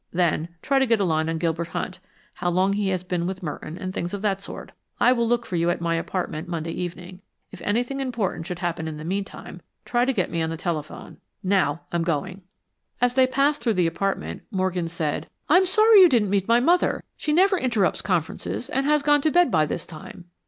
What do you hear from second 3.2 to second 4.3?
with Merton, and things of